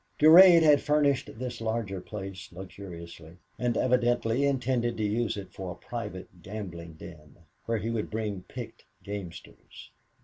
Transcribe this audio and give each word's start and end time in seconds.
Durade 0.17 0.63
had 0.63 0.81
furnished 0.81 1.29
this 1.37 1.61
larger 1.61 2.01
place 2.01 2.51
luxuriously, 2.51 3.37
and 3.59 3.77
evidently 3.77 4.45
intended 4.45 4.97
to 4.97 5.03
use 5.03 5.37
it 5.37 5.53
for 5.53 5.71
a 5.71 5.75
private 5.75 6.41
gambling 6.41 6.93
den, 6.93 7.37
where 7.67 7.77
he 7.77 7.91
would 7.91 8.09
bring 8.09 8.41
picked 8.47 8.85
gamesters. 9.03 9.91